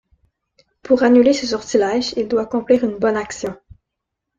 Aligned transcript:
Pour 0.81 1.03
annuler 1.03 1.31
ce 1.31 1.45
sortilège, 1.45 2.15
il 2.17 2.27
doit 2.27 2.41
accomplir 2.41 2.83
une 2.83 2.97
bonne 2.97 3.17
action. 3.17 3.55